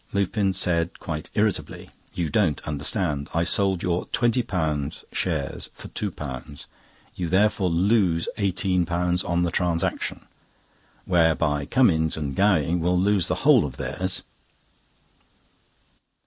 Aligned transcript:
Lupin 0.13 0.51
said, 0.51 0.97
quite 0.99 1.29
irritably: 1.35 1.91
"You 2.11 2.27
don't 2.29 2.67
understand. 2.67 3.29
I 3.35 3.43
sold 3.43 3.83
your 3.83 4.07
£20 4.07 5.03
shares 5.11 5.69
for 5.75 5.89
£2; 5.89 6.65
you 7.13 7.29
therefore 7.29 7.69
lose 7.69 8.27
£18 8.39 8.89
on 9.29 9.43
the 9.43 9.51
transaction, 9.51 10.21
whereby 11.05 11.67
Cummings 11.67 12.17
and 12.17 12.35
Gowing 12.35 12.79
will 12.79 12.99
lose 12.99 13.27
the 13.27 13.35
whole 13.45 13.63
of 13.63 13.77
theirs." 13.77 14.23